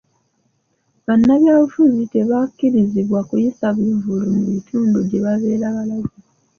Banabyabufuzi 1.05 2.01
tebakkirizibwa 2.13 3.19
kuyisa 3.29 3.65
bivvulu 3.75 4.25
mu 4.35 4.43
bitundu 4.53 4.97
gye 5.09 5.19
babeera 5.25 5.67
balaze. 5.75 6.17